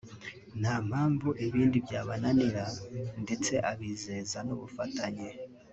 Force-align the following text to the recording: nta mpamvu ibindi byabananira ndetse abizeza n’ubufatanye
nta 0.61 0.75
mpamvu 0.87 1.29
ibindi 1.45 1.77
byabananira 1.85 2.65
ndetse 3.23 3.53
abizeza 3.71 4.37
n’ubufatanye 4.47 5.29